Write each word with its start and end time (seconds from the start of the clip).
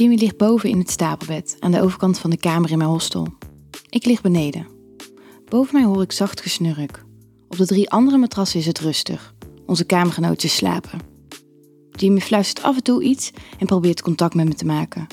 Jimmy 0.00 0.16
ligt 0.16 0.36
boven 0.36 0.68
in 0.68 0.78
het 0.78 0.90
stapelbed 0.90 1.56
aan 1.58 1.70
de 1.70 1.80
overkant 1.80 2.18
van 2.18 2.30
de 2.30 2.36
kamer 2.36 2.70
in 2.70 2.78
mijn 2.78 2.90
hostel. 2.90 3.28
Ik 3.88 4.04
lig 4.04 4.20
beneden. 4.20 4.66
Boven 5.48 5.74
mij 5.74 5.84
hoor 5.84 6.02
ik 6.02 6.12
zacht 6.12 6.40
gesnurk. 6.40 7.04
Op 7.48 7.56
de 7.56 7.66
drie 7.66 7.90
andere 7.90 8.16
matrassen 8.16 8.60
is 8.60 8.66
het 8.66 8.78
rustig. 8.78 9.34
Onze 9.66 9.84
kamergenootjes 9.84 10.56
slapen. 10.56 11.00
Jimmy 11.90 12.20
fluistert 12.20 12.66
af 12.66 12.76
en 12.76 12.82
toe 12.82 13.02
iets 13.02 13.30
en 13.58 13.66
probeert 13.66 14.02
contact 14.02 14.34
met 14.34 14.48
me 14.48 14.54
te 14.54 14.64
maken. 14.64 15.06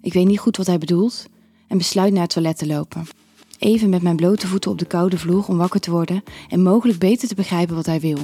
Ik 0.00 0.12
weet 0.12 0.26
niet 0.26 0.38
goed 0.38 0.56
wat 0.56 0.66
hij 0.66 0.78
bedoelt 0.78 1.26
en 1.68 1.78
besluit 1.78 2.12
naar 2.12 2.22
het 2.22 2.32
toilet 2.32 2.58
te 2.58 2.66
lopen. 2.66 3.06
Even 3.58 3.90
met 3.90 4.02
mijn 4.02 4.16
blote 4.16 4.46
voeten 4.46 4.70
op 4.70 4.78
de 4.78 4.86
koude 4.86 5.18
vloer 5.18 5.46
om 5.48 5.56
wakker 5.56 5.80
te 5.80 5.90
worden 5.90 6.22
en 6.48 6.62
mogelijk 6.62 6.98
beter 6.98 7.28
te 7.28 7.34
begrijpen 7.34 7.74
wat 7.74 7.86
hij 7.86 8.00
wil. 8.00 8.18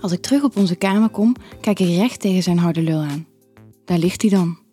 Als 0.00 0.12
ik 0.12 0.22
terug 0.22 0.42
op 0.42 0.56
onze 0.56 0.76
kamer 0.76 1.08
kom, 1.08 1.36
kijk 1.60 1.80
ik 1.80 1.96
recht 1.96 2.20
tegen 2.20 2.42
zijn 2.42 2.58
harde 2.58 2.82
lul 2.82 3.00
aan. 3.00 3.26
Daar 3.84 3.98
ligt 3.98 4.22
hij 4.22 4.30
dan, 4.30 4.64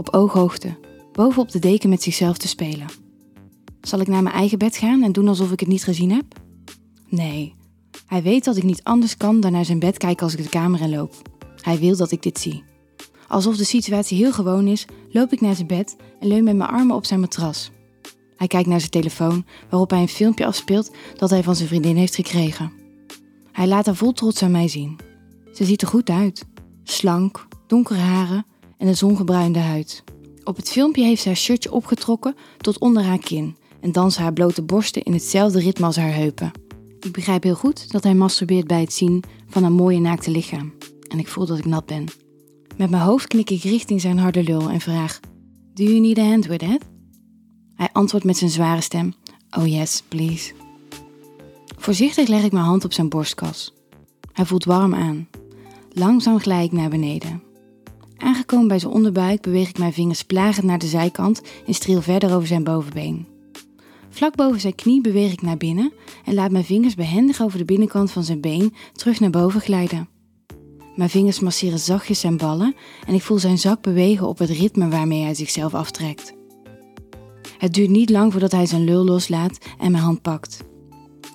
op 0.00 0.14
ooghoogte, 0.14 0.78
bovenop 1.12 1.50
de 1.50 1.58
deken 1.58 1.88
met 1.88 2.02
zichzelf 2.02 2.36
te 2.36 2.48
spelen. 2.48 2.86
Zal 3.80 4.00
ik 4.00 4.06
naar 4.06 4.22
mijn 4.22 4.34
eigen 4.34 4.58
bed 4.58 4.76
gaan 4.76 5.02
en 5.02 5.12
doen 5.12 5.28
alsof 5.28 5.52
ik 5.52 5.60
het 5.60 5.68
niet 5.68 5.84
gezien 5.84 6.10
heb? 6.10 6.24
Nee, 7.08 7.54
hij 8.06 8.22
weet 8.22 8.44
dat 8.44 8.56
ik 8.56 8.62
niet 8.62 8.82
anders 8.82 9.16
kan 9.16 9.40
dan 9.40 9.52
naar 9.52 9.64
zijn 9.64 9.78
bed 9.78 9.96
kijken 9.96 10.24
als 10.24 10.34
ik 10.34 10.42
de 10.42 10.48
kamer 10.48 10.80
in 10.80 10.90
loop. 10.90 11.14
Hij 11.60 11.78
wil 11.78 11.96
dat 11.96 12.10
ik 12.10 12.22
dit 12.22 12.38
zie. 12.38 12.62
Alsof 13.28 13.56
de 13.56 13.64
situatie 13.64 14.16
heel 14.16 14.32
gewoon 14.32 14.66
is, 14.66 14.86
loop 15.10 15.32
ik 15.32 15.40
naar 15.40 15.54
zijn 15.54 15.66
bed 15.66 15.96
en 16.20 16.28
leun 16.28 16.44
met 16.44 16.56
mijn 16.56 16.70
armen 16.70 16.96
op 16.96 17.06
zijn 17.06 17.20
matras. 17.20 17.70
Hij 18.36 18.46
kijkt 18.46 18.68
naar 18.68 18.78
zijn 18.78 18.90
telefoon, 18.90 19.44
waarop 19.70 19.90
hij 19.90 20.00
een 20.00 20.08
filmpje 20.08 20.46
afspeelt 20.46 20.90
dat 21.16 21.30
hij 21.30 21.42
van 21.42 21.56
zijn 21.56 21.68
vriendin 21.68 21.96
heeft 21.96 22.14
gekregen. 22.14 22.72
Hij 23.52 23.66
laat 23.66 23.86
haar 23.86 23.96
vol 23.96 24.12
trots 24.12 24.42
aan 24.42 24.50
mij 24.50 24.68
zien. 24.68 24.98
Ze 25.52 25.64
ziet 25.64 25.82
er 25.82 25.88
goed 25.88 26.10
uit. 26.10 26.46
Slank, 26.84 27.46
donkere 27.66 27.98
haren 27.98 28.44
en 28.80 28.86
een 28.86 28.96
zongebruinde 28.96 29.58
huid. 29.58 30.04
Op 30.44 30.56
het 30.56 30.70
filmpje 30.70 31.04
heeft 31.04 31.22
ze 31.22 31.28
haar 31.28 31.36
shirtje 31.36 31.72
opgetrokken 31.72 32.34
tot 32.58 32.78
onder 32.78 33.02
haar 33.02 33.18
kin 33.18 33.56
en 33.80 33.92
dansen 33.92 34.22
haar 34.22 34.32
blote 34.32 34.62
borsten 34.62 35.02
in 35.02 35.12
hetzelfde 35.12 35.60
ritme 35.60 35.86
als 35.86 35.96
haar 35.96 36.14
heupen. 36.14 36.50
Ik 37.00 37.12
begrijp 37.12 37.42
heel 37.42 37.54
goed 37.54 37.92
dat 37.92 38.02
hij 38.02 38.14
masturbeert 38.14 38.66
bij 38.66 38.80
het 38.80 38.92
zien 38.92 39.22
van 39.48 39.64
een 39.64 39.72
mooie 39.72 40.00
naakte 40.00 40.30
lichaam. 40.30 40.72
En 41.08 41.18
ik 41.18 41.28
voel 41.28 41.46
dat 41.46 41.58
ik 41.58 41.64
nat 41.64 41.86
ben. 41.86 42.04
Met 42.76 42.90
mijn 42.90 43.02
hoofd 43.02 43.26
knik 43.26 43.50
ik 43.50 43.62
richting 43.62 44.00
zijn 44.00 44.18
harde 44.18 44.42
lul 44.42 44.70
en 44.70 44.80
vraag: 44.80 45.20
Do 45.74 45.84
you 45.84 46.00
need 46.00 46.18
a 46.18 46.24
hand 46.24 46.46
with 46.46 46.62
it? 46.62 46.82
Hij 47.74 47.88
antwoordt 47.92 48.26
met 48.26 48.36
zijn 48.36 48.50
zware 48.50 48.80
stem: 48.80 49.14
Oh 49.58 49.66
yes, 49.66 50.02
please. 50.08 50.52
Voorzichtig 51.76 52.28
leg 52.28 52.42
ik 52.42 52.52
mijn 52.52 52.64
hand 52.64 52.84
op 52.84 52.92
zijn 52.92 53.08
borstkas. 53.08 53.74
Hij 54.32 54.44
voelt 54.44 54.64
warm 54.64 54.94
aan. 54.94 55.28
Langzaam 55.92 56.38
glij 56.38 56.64
ik 56.64 56.72
naar 56.72 56.90
beneden. 56.90 57.42
Aangekomen 58.20 58.68
bij 58.68 58.78
zijn 58.78 58.92
onderbuik 58.92 59.42
beweeg 59.42 59.68
ik 59.68 59.78
mijn 59.78 59.92
vingers 59.92 60.22
plagend 60.22 60.66
naar 60.66 60.78
de 60.78 60.86
zijkant 60.86 61.42
en 61.66 61.74
streel 61.74 62.02
verder 62.02 62.34
over 62.34 62.46
zijn 62.46 62.64
bovenbeen. 62.64 63.26
Vlak 64.10 64.36
boven 64.36 64.60
zijn 64.60 64.74
knie 64.74 65.00
beweeg 65.00 65.32
ik 65.32 65.42
naar 65.42 65.56
binnen 65.56 65.92
en 66.24 66.34
laat 66.34 66.50
mijn 66.50 66.64
vingers 66.64 66.94
behendig 66.94 67.42
over 67.42 67.58
de 67.58 67.64
binnenkant 67.64 68.10
van 68.10 68.24
zijn 68.24 68.40
been 68.40 68.74
terug 68.92 69.20
naar 69.20 69.30
boven 69.30 69.60
glijden. 69.60 70.08
Mijn 70.96 71.10
vingers 71.10 71.40
masseren 71.40 71.78
zachtjes 71.78 72.20
zijn 72.20 72.36
ballen 72.36 72.74
en 73.06 73.14
ik 73.14 73.22
voel 73.22 73.38
zijn 73.38 73.58
zak 73.58 73.82
bewegen 73.82 74.28
op 74.28 74.38
het 74.38 74.50
ritme 74.50 74.88
waarmee 74.88 75.22
hij 75.22 75.34
zichzelf 75.34 75.74
aftrekt. 75.74 76.34
Het 77.58 77.74
duurt 77.74 77.90
niet 77.90 78.10
lang 78.10 78.32
voordat 78.32 78.52
hij 78.52 78.66
zijn 78.66 78.84
lul 78.84 79.04
loslaat 79.04 79.58
en 79.78 79.90
mijn 79.90 80.04
hand 80.04 80.22
pakt. 80.22 80.64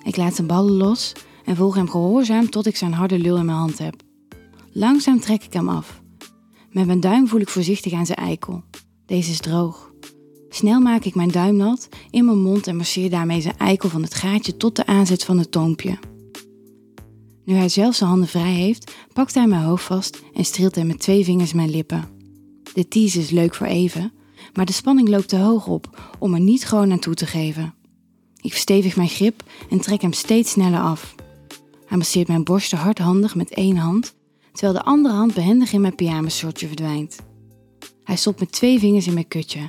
Ik 0.04 0.16
laat 0.16 0.34
zijn 0.34 0.46
ballen 0.46 0.72
los 0.76 1.12
en 1.44 1.56
volg 1.56 1.74
hem 1.74 1.88
gehoorzaam 1.88 2.50
tot 2.50 2.66
ik 2.66 2.76
zijn 2.76 2.92
harde 2.92 3.18
lul 3.18 3.36
in 3.36 3.44
mijn 3.44 3.58
hand 3.58 3.78
heb. 3.78 3.94
Langzaam 4.72 5.20
trek 5.20 5.44
ik 5.44 5.52
hem 5.52 5.68
af. 5.68 6.04
Met 6.76 6.86
mijn 6.86 7.00
duim 7.00 7.28
voel 7.28 7.40
ik 7.40 7.48
voorzichtig 7.48 7.92
aan 7.92 8.06
zijn 8.06 8.18
eikel. 8.18 8.62
Deze 9.06 9.30
is 9.30 9.40
droog. 9.40 9.92
Snel 10.48 10.80
maak 10.80 11.04
ik 11.04 11.14
mijn 11.14 11.30
duim 11.30 11.56
nat 11.56 11.88
in 12.10 12.24
mijn 12.24 12.42
mond 12.42 12.66
en 12.66 12.76
masseer 12.76 13.10
daarmee 13.10 13.40
zijn 13.40 13.58
eikel 13.58 13.88
van 13.88 14.02
het 14.02 14.14
gaatje 14.14 14.56
tot 14.56 14.76
de 14.76 14.86
aanzet 14.86 15.24
van 15.24 15.38
het 15.38 15.50
toompje. 15.50 15.98
Nu 17.44 17.54
hij 17.54 17.68
zelf 17.68 17.94
zijn 17.94 18.10
handen 18.10 18.28
vrij 18.28 18.52
heeft, 18.52 18.94
pakt 19.12 19.34
hij 19.34 19.46
mijn 19.46 19.62
hoofd 19.62 19.84
vast 19.84 20.22
en 20.34 20.44
streelt 20.44 20.74
hij 20.74 20.84
met 20.84 20.98
twee 20.98 21.24
vingers 21.24 21.52
mijn 21.52 21.70
lippen. 21.70 22.08
De 22.74 22.88
tease 22.88 23.18
is 23.18 23.30
leuk 23.30 23.54
voor 23.54 23.66
even, 23.66 24.12
maar 24.54 24.66
de 24.66 24.72
spanning 24.72 25.08
loopt 25.08 25.28
te 25.28 25.36
hoog 25.36 25.66
op 25.66 26.14
om 26.18 26.34
er 26.34 26.40
niet 26.40 26.66
gewoon 26.66 26.92
aan 26.92 26.98
toe 26.98 27.14
te 27.14 27.26
geven. 27.26 27.74
Ik 28.40 28.52
verstevig 28.52 28.96
mijn 28.96 29.08
grip 29.08 29.42
en 29.70 29.80
trek 29.80 30.02
hem 30.02 30.12
steeds 30.12 30.50
sneller 30.50 30.80
af. 30.80 31.14
Hij 31.86 31.98
masseert 31.98 32.28
mijn 32.28 32.44
borsten 32.44 32.78
hardhandig 32.78 33.34
met 33.34 33.50
één 33.50 33.76
hand, 33.76 34.15
terwijl 34.56 34.78
de 34.78 34.84
andere 34.84 35.14
hand 35.14 35.34
behendig 35.34 35.72
in 35.72 35.80
mijn 35.80 35.94
pyjamasortje 35.94 36.66
verdwijnt. 36.66 37.16
Hij 38.04 38.16
stopt 38.16 38.40
met 38.40 38.52
twee 38.52 38.78
vingers 38.78 39.06
in 39.06 39.14
mijn 39.14 39.28
kutje. 39.28 39.68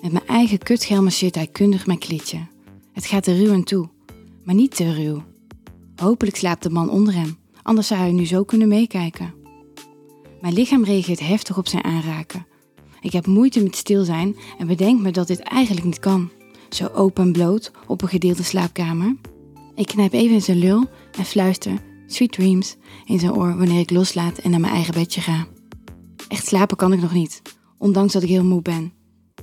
Met 0.00 0.12
mijn 0.12 0.26
eigen 0.26 0.58
kutgel 0.58 1.02
masseert 1.02 1.34
hij 1.34 1.46
kundig 1.46 1.86
mijn 1.86 1.98
klitje. 1.98 2.38
Het 2.92 3.06
gaat 3.06 3.26
er 3.26 3.36
ruw 3.36 3.52
aan 3.52 3.64
toe, 3.64 3.88
maar 4.44 4.54
niet 4.54 4.76
te 4.76 4.94
ruw. 4.94 5.22
Hopelijk 5.96 6.36
slaapt 6.36 6.62
de 6.62 6.70
man 6.70 6.90
onder 6.90 7.14
hem, 7.14 7.38
anders 7.62 7.86
zou 7.86 8.00
hij 8.00 8.12
nu 8.12 8.26
zo 8.26 8.44
kunnen 8.44 8.68
meekijken. 8.68 9.34
Mijn 10.40 10.54
lichaam 10.54 10.84
reageert 10.84 11.20
heftig 11.20 11.58
op 11.58 11.68
zijn 11.68 11.84
aanraken. 11.84 12.46
Ik 13.00 13.12
heb 13.12 13.26
moeite 13.26 13.62
met 13.62 13.76
stil 13.76 14.04
zijn 14.04 14.36
en 14.58 14.66
bedenk 14.66 15.00
me 15.00 15.10
dat 15.10 15.26
dit 15.26 15.40
eigenlijk 15.40 15.86
niet 15.86 15.98
kan. 15.98 16.30
Zo 16.68 16.86
open 16.86 17.24
en 17.24 17.32
bloot 17.32 17.70
op 17.86 18.02
een 18.02 18.08
gedeelde 18.08 18.42
slaapkamer. 18.42 19.16
Ik 19.74 19.86
knijp 19.86 20.12
even 20.12 20.34
in 20.34 20.42
zijn 20.42 20.58
lul 20.58 20.86
en 21.18 21.24
fluister 21.24 21.86
Sweet 22.10 22.32
Dreams 22.32 22.76
in 23.04 23.18
zijn 23.18 23.32
oor 23.32 23.56
wanneer 23.56 23.80
ik 23.80 23.90
loslaat 23.90 24.38
en 24.38 24.50
naar 24.50 24.60
mijn 24.60 24.72
eigen 24.72 24.94
bedje 24.94 25.20
ga. 25.20 25.46
Echt 26.28 26.46
slapen 26.46 26.76
kan 26.76 26.92
ik 26.92 27.00
nog 27.00 27.12
niet, 27.12 27.42
ondanks 27.78 28.12
dat 28.12 28.22
ik 28.22 28.28
heel 28.28 28.44
moe 28.44 28.62
ben. 28.62 28.92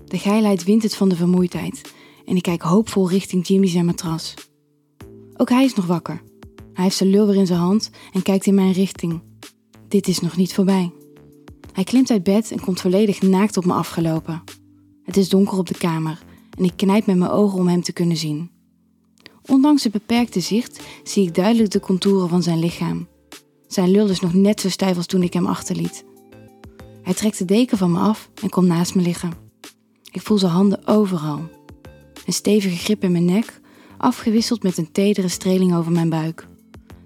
De 0.05 0.17
geilheid 0.17 0.63
wint 0.63 0.83
het 0.83 0.95
van 0.95 1.09
de 1.09 1.15
vermoeidheid 1.15 1.93
en 2.25 2.35
ik 2.35 2.41
kijk 2.41 2.61
hoopvol 2.61 3.09
richting 3.09 3.47
Jimmy 3.47 3.67
zijn 3.67 3.85
matras. 3.85 4.33
Ook 5.37 5.49
hij 5.49 5.63
is 5.63 5.73
nog 5.73 5.85
wakker. 5.85 6.21
Hij 6.73 6.83
heeft 6.83 6.95
zijn 6.95 7.09
lul 7.09 7.27
weer 7.27 7.35
in 7.35 7.47
zijn 7.47 7.59
hand 7.59 7.89
en 8.13 8.21
kijkt 8.21 8.45
in 8.45 8.55
mijn 8.55 8.71
richting. 8.71 9.21
Dit 9.87 10.07
is 10.07 10.19
nog 10.19 10.37
niet 10.37 10.53
voorbij. 10.53 10.91
Hij 11.71 11.83
klimt 11.83 12.11
uit 12.11 12.23
bed 12.23 12.51
en 12.51 12.59
komt 12.59 12.81
volledig 12.81 13.21
naakt 13.21 13.57
op 13.57 13.65
me 13.65 13.73
afgelopen. 13.73 14.43
Het 15.03 15.17
is 15.17 15.29
donker 15.29 15.57
op 15.57 15.67
de 15.67 15.77
kamer 15.77 16.23
en 16.57 16.63
ik 16.63 16.73
knijp 16.75 17.05
met 17.05 17.17
mijn 17.17 17.31
ogen 17.31 17.59
om 17.59 17.67
hem 17.67 17.81
te 17.81 17.93
kunnen 17.93 18.17
zien. 18.17 18.54
Ondanks 19.45 19.83
het 19.83 19.91
beperkte 19.91 20.39
zicht 20.39 20.79
zie 21.03 21.27
ik 21.27 21.35
duidelijk 21.35 21.71
de 21.71 21.79
contouren 21.79 22.29
van 22.29 22.43
zijn 22.43 22.59
lichaam. 22.59 23.07
Zijn 23.67 23.91
lul 23.91 24.09
is 24.09 24.19
nog 24.19 24.33
net 24.33 24.61
zo 24.61 24.69
stijf 24.69 24.97
als 24.97 25.05
toen 25.05 25.23
ik 25.23 25.33
hem 25.33 25.45
achterliet. 25.45 26.05
Hij 27.01 27.13
trekt 27.13 27.37
de 27.37 27.45
deken 27.45 27.77
van 27.77 27.91
me 27.91 27.99
af 27.99 28.29
en 28.41 28.49
komt 28.49 28.67
naast 28.67 28.95
me 28.95 29.01
liggen. 29.01 29.31
Ik 30.11 30.21
voel 30.21 30.37
zijn 30.37 30.51
handen 30.51 30.87
overal. 30.87 31.39
Een 32.25 32.33
stevige 32.33 32.75
grip 32.77 33.03
in 33.03 33.11
mijn 33.11 33.25
nek, 33.25 33.61
afgewisseld 33.97 34.63
met 34.63 34.77
een 34.77 34.91
tedere 34.91 35.27
streling 35.27 35.75
over 35.75 35.91
mijn 35.91 36.09
buik. 36.09 36.47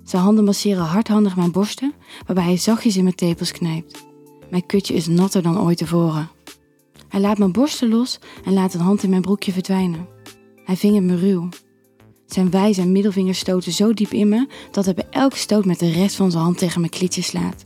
Zijn 0.04 0.22
handen 0.22 0.44
masseren 0.44 0.84
hardhandig 0.84 1.36
mijn 1.36 1.52
borsten, 1.52 1.94
waarbij 2.26 2.44
hij 2.46 2.58
zachtjes 2.58 2.98
in 2.98 3.04
mijn 3.04 3.16
tepels 3.16 3.52
knijpt. 3.52 4.06
Mijn 4.50 4.66
kutje 4.66 4.94
is 4.94 5.08
natter 5.08 5.42
dan 5.42 5.60
ooit 5.60 5.78
tevoren. 5.78 6.30
Hij 7.08 7.20
laat 7.20 7.38
mijn 7.38 7.52
borsten 7.52 7.90
los 7.90 8.20
en 8.46 8.54
laat 8.54 8.74
een 8.74 8.80
hand 8.80 9.04
in 9.04 9.10
mijn 9.10 9.22
broekje 9.22 9.52
verdwijnen. 9.52 10.08
Hij 10.64 10.76
vingert 10.76 11.04
me 11.04 11.16
ruw. 11.16 11.50
Zijn 12.30 12.50
wijze 12.50 12.82
en 12.82 12.92
middelvingers 12.92 13.40
stoten 13.40 13.72
zo 13.72 13.94
diep 13.94 14.12
in 14.12 14.30
me 14.30 14.48
dat 14.72 14.86
hij 14.86 14.94
bij 14.94 15.08
elke 15.10 15.38
stoot 15.38 15.66
met 15.66 15.80
de 15.80 15.92
rest 15.92 16.16
van 16.16 16.32
zijn 16.32 16.44
hand 16.44 16.58
tegen 16.58 16.80
mijn 16.80 16.92
klitje 16.92 17.22
slaat. 17.22 17.66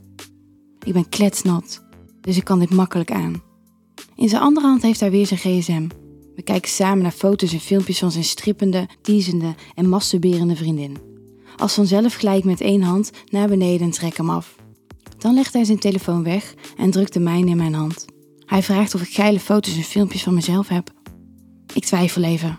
Ik 0.84 0.92
ben 0.92 1.08
kletsnat, 1.08 1.82
dus 2.20 2.36
ik 2.36 2.44
kan 2.44 2.58
dit 2.58 2.70
makkelijk 2.70 3.10
aan. 3.10 3.42
In 4.16 4.28
zijn 4.28 4.42
andere 4.42 4.66
hand 4.66 4.82
heeft 4.82 5.00
hij 5.00 5.10
weer 5.10 5.26
zijn 5.26 5.40
gsm. 5.40 5.88
We 6.34 6.42
kijken 6.42 6.70
samen 6.70 7.02
naar 7.02 7.12
foto's 7.12 7.52
en 7.52 7.60
filmpjes 7.60 7.98
van 7.98 8.10
zijn 8.10 8.24
strippende, 8.24 8.88
teasende 9.02 9.54
en 9.74 9.88
masturberende 9.88 10.56
vriendin. 10.56 10.96
Als 11.56 11.74
vanzelf 11.74 12.14
gelijk 12.14 12.44
met 12.44 12.60
één 12.60 12.82
hand 12.82 13.10
naar 13.30 13.48
beneden 13.48 13.86
en 13.86 13.92
trek 13.92 14.16
hem 14.16 14.30
af. 14.30 14.56
Dan 15.18 15.34
legt 15.34 15.52
hij 15.52 15.64
zijn 15.64 15.78
telefoon 15.78 16.22
weg 16.22 16.54
en 16.76 16.90
drukt 16.90 17.12
de 17.12 17.20
mijne 17.20 17.50
in 17.50 17.56
mijn 17.56 17.74
hand. 17.74 18.04
Hij 18.46 18.62
vraagt 18.62 18.94
of 18.94 19.02
ik 19.02 19.14
geile 19.14 19.40
foto's 19.40 19.76
en 19.76 19.82
filmpjes 19.82 20.22
van 20.22 20.34
mezelf 20.34 20.68
heb. 20.68 20.90
Ik 21.74 21.84
twijfel 21.84 22.22
even. 22.22 22.58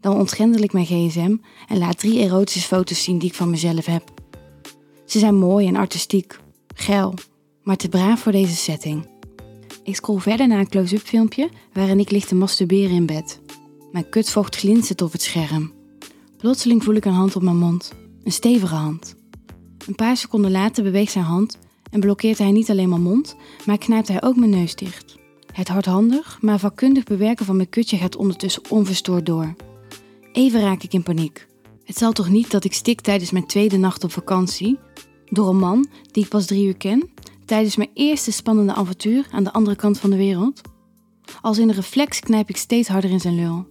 Dan 0.00 0.16
ontgrendel 0.16 0.62
ik 0.62 0.72
mijn 0.72 0.86
gsm 0.86 1.36
en 1.68 1.78
laat 1.78 1.98
drie 1.98 2.18
erotische 2.18 2.68
foto's 2.68 3.02
zien 3.02 3.18
die 3.18 3.28
ik 3.28 3.34
van 3.34 3.50
mezelf 3.50 3.86
heb. 3.86 4.02
Ze 5.04 5.18
zijn 5.18 5.38
mooi 5.38 5.66
en 5.66 5.76
artistiek, 5.76 6.40
geil, 6.74 7.14
maar 7.62 7.76
te 7.76 7.88
braaf 7.88 8.20
voor 8.20 8.32
deze 8.32 8.56
setting. 8.56 9.06
Ik 9.82 9.96
scroll 9.96 10.18
verder 10.18 10.48
naar 10.48 10.58
een 10.58 10.68
close-up 10.68 11.00
filmpje 11.00 11.48
waarin 11.72 12.00
ik 12.00 12.10
lig 12.10 12.24
te 12.24 12.34
masturberen 12.34 12.96
in 12.96 13.06
bed. 13.06 13.40
Mijn 13.92 14.08
kutvocht 14.08 14.56
glinstert 14.56 15.02
op 15.02 15.12
het 15.12 15.22
scherm. 15.22 15.72
Plotseling 16.36 16.84
voel 16.84 16.94
ik 16.94 17.04
een 17.04 17.12
hand 17.12 17.36
op 17.36 17.42
mijn 17.42 17.58
mond. 17.58 17.92
Een 18.24 18.32
stevige 18.32 18.74
hand. 18.74 19.14
Een 19.86 19.94
paar 19.94 20.16
seconden 20.16 20.50
later 20.50 20.82
beweegt 20.82 21.12
zijn 21.12 21.24
hand 21.24 21.58
en 21.90 22.00
blokkeert 22.00 22.38
hij 22.38 22.50
niet 22.50 22.70
alleen 22.70 22.88
mijn 22.88 23.02
mond, 23.02 23.36
maar 23.66 23.78
knijpt 23.78 24.08
hij 24.08 24.22
ook 24.22 24.36
mijn 24.36 24.50
neus 24.50 24.74
dicht. 24.74 25.16
Het 25.52 25.68
hardhandig, 25.68 26.38
maar 26.40 26.58
vakkundig 26.58 27.04
bewerken 27.04 27.44
van 27.44 27.56
mijn 27.56 27.68
kutje 27.68 27.96
gaat 27.96 28.16
ondertussen 28.16 28.62
onverstoord 28.68 29.26
door. 29.26 29.54
Even 30.38 30.60
raak 30.60 30.82
ik 30.82 30.92
in 30.92 31.02
paniek. 31.02 31.46
Het 31.84 31.96
zal 31.96 32.12
toch 32.12 32.28
niet 32.28 32.50
dat 32.50 32.64
ik 32.64 32.72
stik 32.72 33.00
tijdens 33.00 33.30
mijn 33.30 33.46
tweede 33.46 33.76
nacht 33.76 34.04
op 34.04 34.12
vakantie? 34.12 34.78
Door 35.24 35.48
een 35.48 35.58
man 35.58 35.86
die 36.10 36.22
ik 36.22 36.28
pas 36.28 36.46
drie 36.46 36.66
uur 36.66 36.76
ken, 36.76 37.10
tijdens 37.44 37.76
mijn 37.76 37.90
eerste 37.94 38.32
spannende 38.32 38.74
avontuur 38.74 39.26
aan 39.30 39.44
de 39.44 39.52
andere 39.52 39.76
kant 39.76 39.98
van 39.98 40.10
de 40.10 40.16
wereld. 40.16 40.60
Als 41.40 41.58
in 41.58 41.68
een 41.68 41.74
reflex 41.74 42.20
knijp 42.20 42.48
ik 42.48 42.56
steeds 42.56 42.88
harder 42.88 43.10
in 43.10 43.20
zijn 43.20 43.34
lul. 43.34 43.66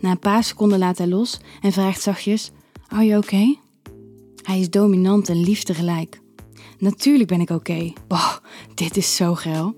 Na 0.00 0.10
een 0.10 0.18
paar 0.18 0.44
seconden 0.44 0.78
laat 0.78 0.98
hij 0.98 1.06
los 1.06 1.40
en 1.60 1.72
vraagt 1.72 2.02
zachtjes: 2.02 2.50
Are 2.88 3.04
you 3.04 3.22
okay? 3.22 3.58
Hij 4.42 4.60
is 4.60 4.70
dominant 4.70 5.28
en 5.28 5.40
lief 5.40 5.62
tegelijk. 5.62 6.20
Natuurlijk 6.78 7.28
ben 7.28 7.40
ik 7.40 7.50
oké. 7.50 7.72
Okay. 7.72 7.94
Dit 8.74 8.96
is 8.96 9.16
zo 9.16 9.34
geil. 9.34 9.74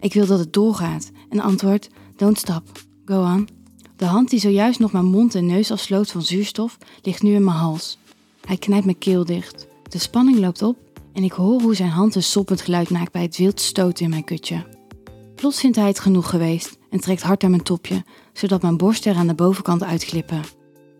Ik 0.00 0.12
wil 0.12 0.26
dat 0.26 0.38
het 0.38 0.52
doorgaat 0.52 1.10
en 1.28 1.40
antwoord: 1.40 1.88
Don't 2.16 2.38
stop. 2.38 2.62
Go 3.04 3.22
on. 3.22 3.59
De 4.00 4.06
hand 4.06 4.30
die 4.30 4.40
zojuist 4.40 4.78
nog 4.78 4.92
mijn 4.92 5.04
mond 5.04 5.34
en 5.34 5.46
neus 5.46 5.70
afsloot 5.70 6.10
van 6.10 6.22
zuurstof, 6.22 6.78
ligt 7.02 7.22
nu 7.22 7.34
in 7.34 7.44
mijn 7.44 7.56
hals. 7.56 7.98
Hij 8.44 8.56
knijpt 8.56 8.84
mijn 8.84 8.98
keel 8.98 9.24
dicht. 9.24 9.66
De 9.88 9.98
spanning 9.98 10.38
loopt 10.38 10.62
op 10.62 10.76
en 11.12 11.24
ik 11.24 11.32
hoor 11.32 11.60
hoe 11.60 11.74
zijn 11.74 11.88
hand 11.88 12.14
een 12.14 12.22
soppend 12.22 12.60
geluid 12.60 12.90
maakt 12.90 13.12
bij 13.12 13.22
het 13.22 13.36
wild 13.36 13.60
stoten 13.60 14.04
in 14.04 14.10
mijn 14.10 14.24
kutje. 14.24 14.66
Plots 15.34 15.60
vindt 15.60 15.76
hij 15.76 15.86
het 15.86 16.00
genoeg 16.00 16.30
geweest 16.30 16.78
en 16.90 17.00
trekt 17.00 17.22
hard 17.22 17.42
aan 17.42 17.50
mijn 17.50 17.62
topje, 17.62 18.04
zodat 18.32 18.62
mijn 18.62 18.76
borsten 18.76 19.12
er 19.12 19.18
aan 19.18 19.26
de 19.26 19.34
bovenkant 19.34 19.82
uitglippen. 19.82 20.42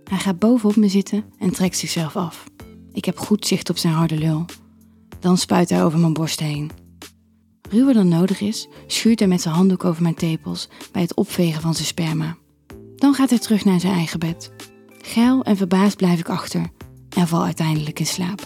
Hij 0.04 0.18
gaat 0.18 0.38
bovenop 0.38 0.76
me 0.76 0.88
zitten 0.88 1.24
en 1.38 1.50
trekt 1.50 1.76
zichzelf 1.76 2.16
af. 2.16 2.44
Ik 2.92 3.04
heb 3.04 3.18
goed 3.18 3.46
zicht 3.46 3.70
op 3.70 3.76
zijn 3.76 3.94
harde 3.94 4.18
lul. 4.18 4.44
Dan 5.20 5.38
spuit 5.38 5.70
hij 5.70 5.84
over 5.84 5.98
mijn 5.98 6.12
borst 6.12 6.40
heen. 6.40 6.70
Ruwer 7.70 7.94
dan 7.94 8.08
nodig 8.08 8.40
is, 8.40 8.68
schuurt 8.86 9.18
hij 9.18 9.28
met 9.28 9.40
zijn 9.40 9.54
handdoek 9.54 9.84
over 9.84 10.02
mijn 10.02 10.14
tepels 10.14 10.68
bij 10.92 11.02
het 11.02 11.14
opvegen 11.14 11.60
van 11.62 11.74
zijn 11.74 11.86
sperma. 11.86 12.36
Dan 13.00 13.14
gaat 13.14 13.30
hij 13.30 13.38
terug 13.38 13.64
naar 13.64 13.80
zijn 13.80 13.92
eigen 13.92 14.18
bed. 14.18 14.52
Geil 15.02 15.42
en 15.42 15.56
verbaasd 15.56 15.96
blijf 15.96 16.18
ik 16.18 16.28
achter 16.28 16.66
en 17.16 17.28
val 17.28 17.44
uiteindelijk 17.44 17.98
in 17.98 18.06
slaap. 18.06 18.40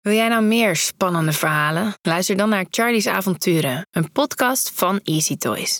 Wil 0.00 0.12
jij 0.12 0.28
nou 0.28 0.42
meer 0.44 0.76
spannende 0.76 1.32
verhalen? 1.32 1.94
Luister 2.02 2.36
dan 2.36 2.48
naar 2.48 2.66
Charlie's 2.70 3.06
Avonturen, 3.06 3.86
een 3.90 4.12
podcast 4.12 4.72
van 4.74 5.00
Easy 5.02 5.36
Toys. 5.36 5.78